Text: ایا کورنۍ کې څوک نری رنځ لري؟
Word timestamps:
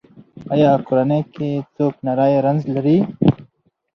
ایا 0.53 0.71
کورنۍ 0.87 1.21
کې 1.33 1.49
څوک 1.75 1.93
نری 2.05 2.35
رنځ 2.45 2.61
لري؟ 2.75 2.97